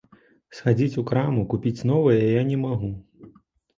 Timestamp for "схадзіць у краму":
0.59-1.43